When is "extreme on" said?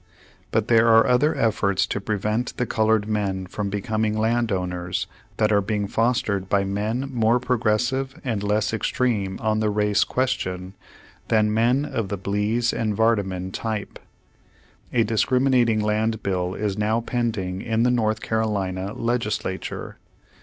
8.73-9.59